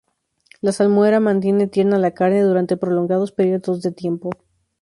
[0.61, 4.31] La salmuera mantiene tierna la carne durante prolongados periodos de tiempo.